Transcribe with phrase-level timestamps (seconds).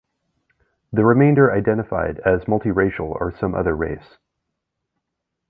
[0.91, 4.17] The remainder identified as multiracial or some other race.